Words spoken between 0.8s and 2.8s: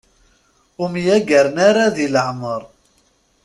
Ur myagaren ara di leɛmer.